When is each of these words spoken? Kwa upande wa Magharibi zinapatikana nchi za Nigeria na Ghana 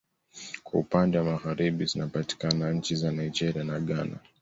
Kwa 0.63 0.79
upande 0.79 1.17
wa 1.17 1.23
Magharibi 1.23 1.85
zinapatikana 1.85 2.73
nchi 2.73 2.95
za 2.95 3.11
Nigeria 3.11 3.63
na 3.63 3.79
Ghana 3.79 4.17